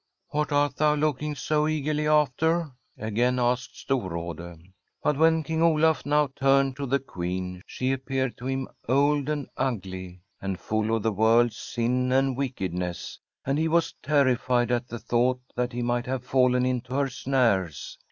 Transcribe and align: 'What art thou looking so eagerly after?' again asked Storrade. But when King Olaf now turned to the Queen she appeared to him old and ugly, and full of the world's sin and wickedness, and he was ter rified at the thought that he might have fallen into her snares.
'What 0.29 0.51
art 0.51 0.77
thou 0.77 0.95
looking 0.95 1.35
so 1.35 1.67
eagerly 1.67 2.07
after?' 2.07 2.71
again 2.97 3.37
asked 3.37 3.75
Storrade. 3.75 4.73
But 5.03 5.15
when 5.15 5.43
King 5.43 5.61
Olaf 5.61 6.07
now 6.07 6.31
turned 6.35 6.75
to 6.77 6.87
the 6.87 6.97
Queen 6.97 7.61
she 7.67 7.91
appeared 7.91 8.35
to 8.37 8.47
him 8.47 8.67
old 8.89 9.29
and 9.29 9.47
ugly, 9.57 10.23
and 10.41 10.59
full 10.59 10.95
of 10.95 11.03
the 11.03 11.11
world's 11.11 11.57
sin 11.57 12.11
and 12.11 12.35
wickedness, 12.35 13.19
and 13.45 13.59
he 13.59 13.67
was 13.67 13.93
ter 14.01 14.25
rified 14.35 14.71
at 14.71 14.87
the 14.87 14.97
thought 14.97 15.39
that 15.55 15.71
he 15.71 15.83
might 15.83 16.07
have 16.07 16.25
fallen 16.25 16.65
into 16.65 16.95
her 16.95 17.07
snares. 17.07 17.99